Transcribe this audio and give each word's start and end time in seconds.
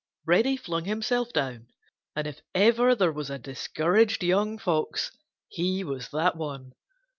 Reddy 0.25 0.57
flung 0.57 0.85
himself 0.85 1.31
down, 1.31 1.67
and 2.15 2.25
if 2.25 2.41
ever 2.55 2.95
there 2.95 3.11
was 3.11 3.29
a 3.29 3.37
discouraged 3.37 4.23
young 4.23 4.57
Fox 4.57 5.11
he 5.47 5.83
was 5.83 6.09
that 6.09 6.35
one. 6.35 6.73